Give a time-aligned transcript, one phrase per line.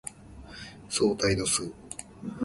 [0.89, 1.71] 相対度数